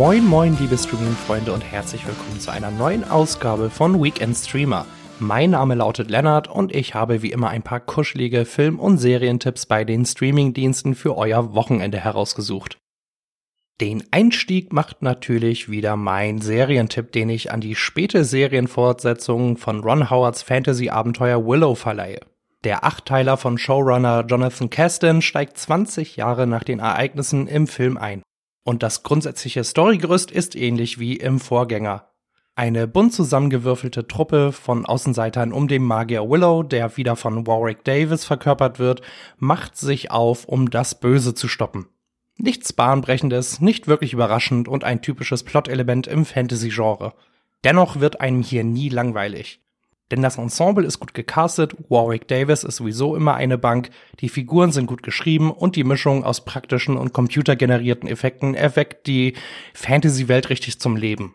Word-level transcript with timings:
Moin 0.00 0.24
moin 0.24 0.56
liebe 0.58 0.78
Streaming-Freunde 0.78 1.52
und 1.52 1.60
herzlich 1.60 2.06
willkommen 2.06 2.40
zu 2.40 2.50
einer 2.50 2.70
neuen 2.70 3.04
Ausgabe 3.04 3.68
von 3.68 4.02
Weekend 4.02 4.34
Streamer. 4.34 4.86
Mein 5.18 5.50
Name 5.50 5.74
lautet 5.74 6.08
Lennart 6.08 6.48
und 6.48 6.74
ich 6.74 6.94
habe 6.94 7.20
wie 7.20 7.30
immer 7.30 7.50
ein 7.50 7.62
paar 7.62 7.80
kuschelige 7.80 8.46
Film- 8.46 8.80
und 8.80 8.96
Serientipps 8.96 9.66
bei 9.66 9.84
den 9.84 10.06
Streaming-Diensten 10.06 10.94
für 10.94 11.18
euer 11.18 11.52
Wochenende 11.52 11.98
herausgesucht. 11.98 12.78
Den 13.82 14.02
Einstieg 14.10 14.72
macht 14.72 15.02
natürlich 15.02 15.70
wieder 15.70 15.96
mein 15.96 16.40
Serientipp, 16.40 17.12
den 17.12 17.28
ich 17.28 17.52
an 17.52 17.60
die 17.60 17.74
späte 17.74 18.24
Serienfortsetzung 18.24 19.58
von 19.58 19.80
Ron 19.80 20.08
Howards 20.08 20.40
Fantasy-Abenteuer 20.40 21.44
Willow 21.44 21.74
verleihe. 21.74 22.20
Der 22.64 22.84
Achtteiler 22.84 23.36
von 23.36 23.58
Showrunner 23.58 24.24
Jonathan 24.26 24.70
Kasdan 24.70 25.20
steigt 25.20 25.58
20 25.58 26.16
Jahre 26.16 26.46
nach 26.46 26.64
den 26.64 26.78
Ereignissen 26.78 27.46
im 27.46 27.66
Film 27.66 27.98
ein. 27.98 28.22
Und 28.62 28.82
das 28.82 29.02
grundsätzliche 29.02 29.64
Storygerüst 29.64 30.30
ist 30.30 30.54
ähnlich 30.54 30.98
wie 30.98 31.16
im 31.16 31.40
Vorgänger. 31.40 32.10
Eine 32.54 32.86
bunt 32.86 33.14
zusammengewürfelte 33.14 34.06
Truppe 34.06 34.52
von 34.52 34.84
Außenseitern 34.84 35.52
um 35.52 35.66
den 35.66 35.82
Magier 35.82 36.28
Willow, 36.28 36.62
der 36.62 36.96
wieder 36.96 37.16
von 37.16 37.46
Warwick 37.46 37.84
Davis 37.84 38.24
verkörpert 38.24 38.78
wird, 38.78 39.00
macht 39.38 39.76
sich 39.76 40.10
auf, 40.10 40.44
um 40.44 40.70
das 40.70 41.00
Böse 41.00 41.34
zu 41.34 41.48
stoppen. 41.48 41.86
Nichts 42.36 42.72
Bahnbrechendes, 42.72 43.60
nicht 43.60 43.86
wirklich 43.86 44.12
überraschend 44.12 44.68
und 44.68 44.84
ein 44.84 45.00
typisches 45.02 45.42
Plot-Element 45.42 46.06
im 46.06 46.24
Fantasy-Genre. 46.24 47.14
Dennoch 47.64 48.00
wird 48.00 48.20
einem 48.20 48.42
hier 48.42 48.64
nie 48.64 48.88
langweilig. 48.88 49.62
Denn 50.10 50.22
das 50.22 50.38
Ensemble 50.38 50.84
ist 50.84 50.98
gut 50.98 51.14
gecastet, 51.14 51.76
Warwick 51.88 52.26
Davis 52.26 52.64
ist 52.64 52.76
sowieso 52.76 53.14
immer 53.14 53.34
eine 53.34 53.58
Bank, 53.58 53.90
die 54.18 54.28
Figuren 54.28 54.72
sind 54.72 54.86
gut 54.86 55.02
geschrieben 55.02 55.52
und 55.52 55.76
die 55.76 55.84
Mischung 55.84 56.24
aus 56.24 56.44
praktischen 56.44 56.96
und 56.96 57.12
computergenerierten 57.12 58.08
Effekten 58.08 58.54
erweckt 58.54 59.06
die 59.06 59.34
Fantasy-Welt 59.74 60.50
richtig 60.50 60.80
zum 60.80 60.96
Leben. 60.96 61.34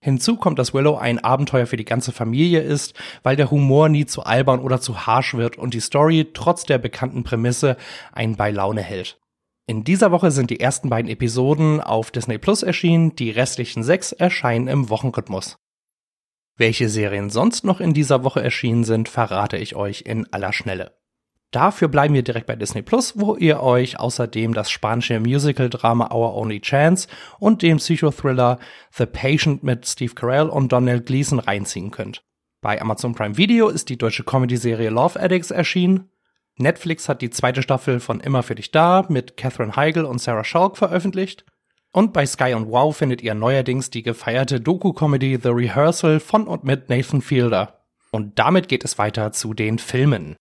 Hinzu 0.00 0.36
kommt, 0.36 0.58
dass 0.58 0.72
Willow 0.72 0.96
ein 0.96 1.18
Abenteuer 1.18 1.66
für 1.66 1.76
die 1.76 1.84
ganze 1.84 2.12
Familie 2.12 2.60
ist, 2.60 2.94
weil 3.24 3.36
der 3.36 3.50
Humor 3.50 3.88
nie 3.88 4.06
zu 4.06 4.22
albern 4.22 4.60
oder 4.60 4.80
zu 4.80 5.06
harsh 5.06 5.34
wird 5.34 5.58
und 5.58 5.74
die 5.74 5.80
Story 5.80 6.28
trotz 6.32 6.64
der 6.64 6.78
bekannten 6.78 7.24
Prämisse 7.24 7.76
einen 8.12 8.36
bei 8.36 8.50
Laune 8.50 8.80
hält. 8.80 9.18
In 9.66 9.84
dieser 9.84 10.12
Woche 10.12 10.30
sind 10.30 10.50
die 10.50 10.60
ersten 10.60 10.88
beiden 10.88 11.10
Episoden 11.10 11.80
auf 11.80 12.10
Disney 12.10 12.38
Plus 12.38 12.62
erschienen, 12.62 13.16
die 13.16 13.30
restlichen 13.30 13.82
sechs 13.82 14.12
erscheinen 14.12 14.68
im 14.68 14.88
Wochenrhythmus. 14.88 15.58
Welche 16.58 16.90
Serien 16.90 17.30
sonst 17.30 17.64
noch 17.64 17.80
in 17.80 17.94
dieser 17.94 18.24
Woche 18.24 18.42
erschienen 18.42 18.84
sind, 18.84 19.08
verrate 19.08 19.56
ich 19.56 19.76
euch 19.76 20.02
in 20.02 20.30
aller 20.32 20.52
Schnelle. 20.52 20.92
Dafür 21.50 21.88
bleiben 21.88 22.12
wir 22.12 22.22
direkt 22.22 22.46
bei 22.46 22.56
Disney 22.56 22.82
Plus, 22.82 23.18
wo 23.18 23.34
ihr 23.36 23.62
euch 23.62 23.98
außerdem 23.98 24.52
das 24.52 24.70
spanische 24.70 25.18
Musical-Drama 25.18 26.12
Our 26.12 26.34
Only 26.34 26.60
Chance 26.60 27.08
und 27.38 27.62
den 27.62 27.78
Psychothriller 27.78 28.58
The 28.92 29.06
Patient 29.06 29.62
mit 29.62 29.86
Steve 29.86 30.12
Carell 30.14 30.50
und 30.50 30.72
Donald 30.72 31.06
Gleason 31.06 31.38
reinziehen 31.38 31.90
könnt. 31.90 32.22
Bei 32.60 32.78
Amazon 32.82 33.14
Prime 33.14 33.38
Video 33.38 33.68
ist 33.68 33.88
die 33.88 33.96
deutsche 33.96 34.24
Comedy-Serie 34.24 34.90
Love 34.90 35.18
Addicts 35.18 35.50
erschienen 35.50 36.10
Netflix 36.58 37.08
hat 37.08 37.22
die 37.22 37.30
zweite 37.30 37.62
Staffel 37.62 38.00
von 38.00 38.20
Immer 38.20 38.42
für 38.42 38.56
dich 38.56 38.72
da 38.72 39.06
mit 39.08 39.36
Catherine 39.36 39.76
Heigl 39.76 40.04
und 40.04 40.20
Sarah 40.20 40.44
Schalk 40.44 40.76
veröffentlicht. 40.76 41.44
Und 41.92 42.12
bei 42.12 42.26
Sky 42.26 42.54
und 42.54 42.70
Wow 42.70 42.96
findet 42.96 43.22
ihr 43.22 43.34
neuerdings 43.34 43.90
die 43.90 44.02
gefeierte 44.02 44.60
Doku-Comedy 44.60 45.38
The 45.42 45.48
Rehearsal 45.48 46.20
von 46.20 46.46
und 46.46 46.64
mit 46.64 46.88
Nathan 46.88 47.22
Fielder. 47.22 47.84
Und 48.10 48.38
damit 48.38 48.68
geht 48.68 48.84
es 48.84 48.98
weiter 48.98 49.32
zu 49.32 49.54
den 49.54 49.78
Filmen. 49.78 50.36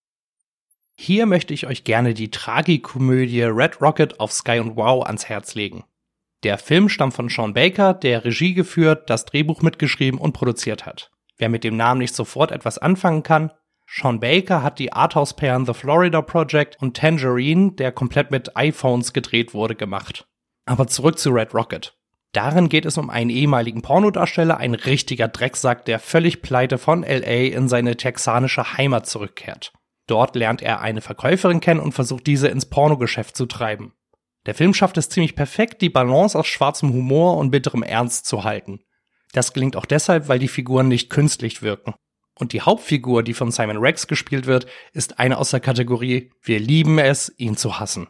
Hier 0.96 1.25
möchte 1.25 1.53
ich 1.53 1.68
euch 1.68 1.84
gerne 1.84 2.13
die 2.13 2.31
Tragikomödie 2.31 3.44
Red 3.44 3.81
Rocket 3.81 4.19
auf 4.19 4.34
Sky 4.34 4.59
und 4.59 4.75
Wow 4.75 5.06
ans 5.06 5.30
Herz 5.30 5.56
legen. 5.56 5.84
Der 6.44 6.57
Film 6.57 6.90
stammt 6.90 7.13
von 7.13 7.30
Sean 7.30 7.53
Baker, 7.53 7.94
der 7.94 8.25
Regie 8.25 8.53
geführt, 8.53 9.09
das 9.09 9.25
Drehbuch 9.25 9.62
mitgeschrieben 9.62 10.19
und 10.19 10.34
produziert 10.34 10.86
hat. 10.86 11.12
Wer 11.38 11.50
mit 11.50 11.63
dem 11.63 11.78
Namen 11.78 12.00
nicht 12.00 12.16
sofort 12.16 12.52
etwas 12.52 12.78
anfangen 12.78 13.24
kann, 13.24 13.52
Sean 13.88 14.19
Baker 14.19 14.63
hat 14.63 14.80
die 14.80 14.91
Arthouse-Perlen 14.91 15.66
The 15.66 15.74
Florida 15.74 16.22
Project 16.22 16.78
und 16.81 16.97
Tangerine, 16.97 17.72
der 17.72 17.91
komplett 17.91 18.31
mit 18.31 18.57
iPhones 18.57 19.13
gedreht 19.13 19.53
wurde, 19.53 19.75
gemacht. 19.75 20.28
Aber 20.67 20.88
zurück 20.88 21.17
zu 21.17 21.31
Red 21.31 21.53
Rocket. 21.53 21.97
Darin 22.33 22.69
geht 22.69 22.85
es 22.85 22.97
um 22.97 23.09
einen 23.09 23.29
ehemaligen 23.29 23.81
Pornodarsteller, 23.81 24.57
ein 24.57 24.75
richtiger 24.75 25.28
Drecksack, 25.28 25.85
der 25.85 25.97
völlig 25.97 26.41
pleite 26.41 26.78
von 26.78 27.01
LA 27.01 27.47
in 27.55 27.67
seine 27.67 27.95
texanische 27.95 28.73
Heimat 28.77 29.07
zurückkehrt. 29.07 29.73
Dort 30.07 30.35
lernt 30.35 30.61
er 30.61 30.81
eine 30.81 31.01
Verkäuferin 31.01 31.61
kennen 31.61 31.79
und 31.79 31.94
versucht 31.94 32.27
diese 32.27 32.47
ins 32.50 32.67
Pornogeschäft 32.67 33.35
zu 33.35 33.45
treiben. 33.45 33.94
Der 34.45 34.56
Film 34.56 34.73
schafft 34.73 34.97
es 34.97 35.09
ziemlich 35.09 35.35
perfekt, 35.35 35.81
die 35.81 35.89
Balance 35.89 36.38
aus 36.38 36.47
schwarzem 36.47 36.94
Humor 36.94 37.38
und 37.38 37.51
bitterem 37.51 37.83
Ernst 37.83 38.25
zu 38.25 38.44
halten. 38.44 38.81
Das 39.33 39.53
gelingt 39.53 39.75
auch 39.75 39.85
deshalb, 39.85 40.27
weil 40.27 40.39
die 40.39 40.47
Figuren 40.47 40.88
nicht 40.88 41.09
künstlich 41.09 41.61
wirken. 41.61 41.95
Und 42.35 42.53
die 42.53 42.61
Hauptfigur, 42.61 43.23
die 43.23 43.33
von 43.33 43.51
Simon 43.51 43.77
Rex 43.77 44.07
gespielt 44.07 44.45
wird, 44.45 44.67
ist 44.94 45.19
eine 45.19 45.38
aus 45.38 45.50
der 45.50 45.59
Kategorie 45.59 46.31
Wir 46.41 46.59
lieben 46.59 47.00
es, 47.00 47.33
ihn 47.38 47.57
zu 47.57 47.79
hassen. 47.79 48.07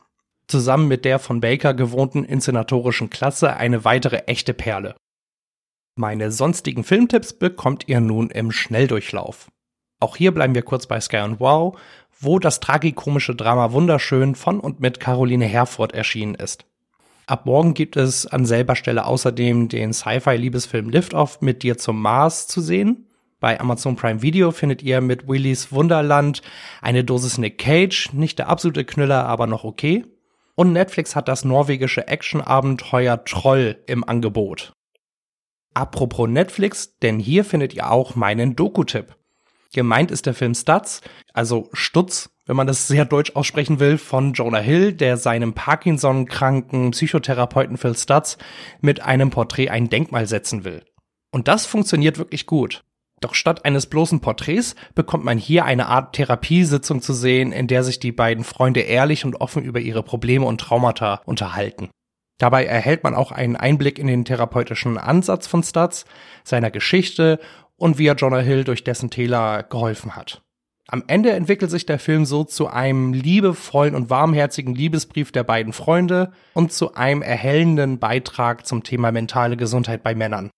Zusammen 0.47 0.87
mit 0.87 1.03
der 1.03 1.19
von 1.19 1.41
Baker 1.41 1.73
gewohnten 1.73 2.23
inszenatorischen 2.23 3.09
Klasse 3.09 3.57
eine 3.57 3.83
weitere 3.83 4.19
echte 4.27 4.53
Perle. 4.53 4.95
Meine 5.97 6.31
sonstigen 6.31 6.83
Filmtipps 6.83 7.33
bekommt 7.33 7.87
ihr 7.87 7.99
nun 7.99 8.29
im 8.29 8.51
Schnelldurchlauf. 8.51 9.49
Auch 9.99 10.15
hier 10.15 10.31
bleiben 10.31 10.55
wir 10.55 10.61
kurz 10.61 10.85
bei 10.85 11.01
Sky 11.01 11.17
und 11.17 11.39
Wow, 11.39 11.77
wo 12.19 12.39
das 12.39 12.59
tragikomische 12.59 13.35
Drama 13.35 13.71
Wunderschön 13.71 14.35
von 14.35 14.59
und 14.59 14.79
mit 14.79 14.99
Caroline 14.99 15.45
Herford 15.45 15.93
erschienen 15.93 16.35
ist. 16.35 16.65
Ab 17.25 17.45
morgen 17.45 17.73
gibt 17.73 17.97
es 17.97 18.25
an 18.25 18.45
selber 18.45 18.75
Stelle 18.75 19.05
außerdem 19.05 19.67
den 19.67 19.91
Sci-Fi-Liebesfilm 19.91 20.89
Liftoff 20.89 21.41
mit 21.41 21.61
dir 21.61 21.77
zum 21.77 22.01
Mars 22.01 22.47
zu 22.47 22.61
sehen. 22.61 23.07
Bei 23.41 23.59
Amazon 23.59 23.97
Prime 23.97 24.21
Video 24.21 24.51
findet 24.51 24.81
ihr 24.81 25.01
mit 25.01 25.27
Willys 25.27 25.71
Wunderland 25.73 26.41
eine 26.81 27.03
Dosis 27.03 27.37
Nick 27.37 27.57
Cage, 27.57 28.13
nicht 28.13 28.39
der 28.39 28.47
absolute 28.47 28.85
Knüller, 28.85 29.25
aber 29.25 29.45
noch 29.45 29.65
okay. 29.65 30.05
Und 30.59 30.73
Netflix 30.73 31.15
hat 31.15 31.27
das 31.27 31.45
norwegische 31.45 32.07
Action-Abenteuer 32.07 33.23
Troll 33.25 33.77
im 33.85 34.03
Angebot. 34.03 34.73
Apropos 35.75 36.27
Netflix, 36.27 36.97
denn 36.97 37.19
hier 37.19 37.45
findet 37.45 37.75
ihr 37.75 37.91
auch 37.91 38.15
meinen 38.15 38.55
Doku-Tipp. 38.55 39.15
Gemeint 39.75 40.09
ist 40.09 40.25
der 40.25 40.33
Film 40.33 40.55
Stutz, 40.55 41.01
also 41.31 41.69
Stutz, 41.73 42.31
wenn 42.47 42.55
man 42.55 42.65
das 42.65 42.87
sehr 42.87 43.05
deutsch 43.05 43.35
aussprechen 43.35 43.79
will, 43.79 43.99
von 43.99 44.33
Jonah 44.33 44.57
Hill, 44.57 44.93
der 44.93 45.17
seinem 45.17 45.53
Parkinson-kranken 45.53 46.89
Psychotherapeuten 46.89 47.77
Phil 47.77 47.95
Stutz 47.95 48.39
mit 48.81 49.03
einem 49.03 49.29
Porträt 49.29 49.69
ein 49.69 49.89
Denkmal 49.89 50.25
setzen 50.25 50.63
will. 50.63 50.83
Und 51.29 51.47
das 51.47 51.67
funktioniert 51.67 52.17
wirklich 52.17 52.47
gut. 52.47 52.83
Doch 53.19 53.33
statt 53.33 53.65
eines 53.65 53.87
bloßen 53.87 54.19
Porträts 54.19 54.75
bekommt 54.93 55.23
man 55.23 55.37
hier 55.37 55.65
eine 55.65 55.87
Art 55.87 56.15
Therapiesitzung 56.15 57.01
zu 57.01 57.13
sehen, 57.13 57.51
in 57.51 57.67
der 57.67 57.83
sich 57.83 57.99
die 57.99 58.11
beiden 58.11 58.43
Freunde 58.43 58.81
ehrlich 58.81 59.25
und 59.25 59.41
offen 59.41 59.63
über 59.63 59.79
ihre 59.79 60.03
Probleme 60.03 60.45
und 60.45 60.61
Traumata 60.61 61.21
unterhalten. 61.25 61.89
Dabei 62.37 62.65
erhält 62.65 63.03
man 63.03 63.15
auch 63.15 63.31
einen 63.31 63.55
Einblick 63.55 63.97
in 63.97 64.05
den 64.05 64.23
therapeutischen 64.23 64.99
Ansatz 64.99 65.47
von 65.47 65.63
Stutz, 65.63 66.05
seiner 66.43 66.69
Geschichte 66.69 67.39
und 67.75 67.97
wie 67.97 68.07
er 68.07 68.15
Jonah 68.15 68.39
Hill 68.39 68.63
durch 68.63 68.83
dessen 68.83 69.09
Täler 69.09 69.63
geholfen 69.63 70.15
hat. 70.15 70.43
Am 70.89 71.03
Ende 71.07 71.31
entwickelt 71.31 71.69
sich 71.69 71.85
der 71.85 71.99
Film 71.99 72.23
so 72.23 72.45
zu 72.45 72.67
einem 72.67 73.11
liebevollen 73.11 73.93
und 73.93 74.09
warmherzigen 74.09 74.73
Liebesbrief 74.73 75.31
der 75.33 75.43
beiden 75.43 75.73
Freunde 75.73 76.31
und 76.53 76.71
zu 76.71 76.93
einem 76.93 77.21
erhellenden 77.21 77.99
Beitrag 77.99 78.65
zum 78.65 78.83
Thema 78.83 79.11
mentale 79.11 79.57
Gesundheit 79.57 80.01
bei 80.01 80.15
Männern. 80.15 80.49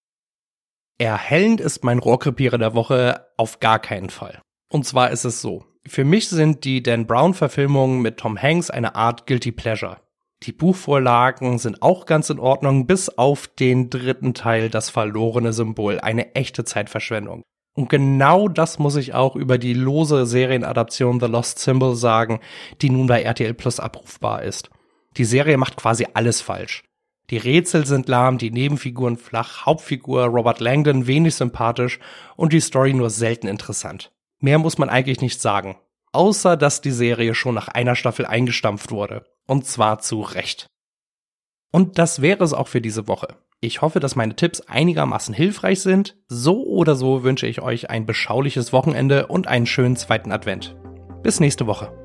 Erhellend 0.99 1.61
ist 1.61 1.85
mein 1.85 1.99
Rohrkrepierer 1.99 2.57
der 2.57 2.75
Woche 2.75 3.25
auf 3.37 3.61
gar 3.61 3.79
keinen 3.79 4.09
Fall. 4.09 4.41
Und 4.69 4.85
zwar 4.85 5.11
ist 5.11 5.23
es 5.23 5.41
so. 5.41 5.63
Für 5.87 6.03
mich 6.03 6.27
sind 6.27 6.65
die 6.65 6.83
Dan 6.83 7.07
Brown 7.07 7.33
Verfilmungen 7.33 8.01
mit 8.01 8.17
Tom 8.17 8.37
Hanks 8.37 8.69
eine 8.69 8.95
Art 8.95 9.25
Guilty 9.25 9.53
Pleasure. 9.53 10.01
Die 10.43 10.51
Buchvorlagen 10.51 11.57
sind 11.57 11.81
auch 11.81 12.05
ganz 12.05 12.29
in 12.29 12.37
Ordnung, 12.37 12.85
bis 12.85 13.07
auf 13.07 13.47
den 13.47 13.89
dritten 13.89 14.33
Teil, 14.33 14.69
das 14.69 14.89
verlorene 14.89 15.53
Symbol, 15.53 16.01
eine 16.01 16.35
echte 16.35 16.65
Zeitverschwendung. 16.65 17.43
Und 17.77 17.87
genau 17.87 18.49
das 18.49 18.77
muss 18.77 18.97
ich 18.97 19.13
auch 19.13 19.37
über 19.37 19.57
die 19.57 19.73
lose 19.73 20.25
Serienadaption 20.25 21.21
The 21.21 21.27
Lost 21.27 21.59
Symbol 21.59 21.95
sagen, 21.95 22.41
die 22.81 22.89
nun 22.89 23.07
bei 23.07 23.23
RTL 23.23 23.53
Plus 23.53 23.79
abrufbar 23.79 24.43
ist. 24.43 24.69
Die 25.15 25.25
Serie 25.25 25.57
macht 25.57 25.77
quasi 25.77 26.05
alles 26.13 26.41
falsch. 26.41 26.83
Die 27.29 27.37
Rätsel 27.37 27.85
sind 27.85 28.07
lahm, 28.07 28.37
die 28.37 28.49
Nebenfiguren 28.49 29.17
flach, 29.17 29.65
Hauptfigur 29.65 30.25
Robert 30.25 30.59
Langdon 30.59 31.05
wenig 31.05 31.35
sympathisch 31.35 31.99
und 32.35 32.53
die 32.53 32.59
Story 32.59 32.93
nur 32.93 33.09
selten 33.09 33.47
interessant. 33.47 34.11
Mehr 34.39 34.57
muss 34.57 34.77
man 34.77 34.89
eigentlich 34.89 35.21
nicht 35.21 35.41
sagen. 35.41 35.77
Außer, 36.11 36.57
dass 36.57 36.81
die 36.81 36.91
Serie 36.91 37.35
schon 37.35 37.53
nach 37.53 37.67
einer 37.67 37.95
Staffel 37.95 38.25
eingestampft 38.25 38.91
wurde. 38.91 39.25
Und 39.45 39.65
zwar 39.65 39.99
zu 39.99 40.21
Recht. 40.21 40.67
Und 41.71 41.99
das 41.99 42.21
wäre 42.21 42.43
es 42.43 42.53
auch 42.53 42.67
für 42.67 42.81
diese 42.81 43.07
Woche. 43.07 43.37
Ich 43.61 43.81
hoffe, 43.81 43.99
dass 43.99 44.15
meine 44.15 44.35
Tipps 44.35 44.61
einigermaßen 44.61 45.35
hilfreich 45.35 45.81
sind. 45.81 46.17
So 46.27 46.65
oder 46.65 46.95
so 46.95 47.23
wünsche 47.23 47.45
ich 47.45 47.61
euch 47.61 47.89
ein 47.89 48.05
beschauliches 48.05 48.73
Wochenende 48.73 49.27
und 49.27 49.47
einen 49.47 49.65
schönen 49.65 49.97
zweiten 49.97 50.31
Advent. 50.31 50.75
Bis 51.21 51.39
nächste 51.39 51.67
Woche. 51.67 51.98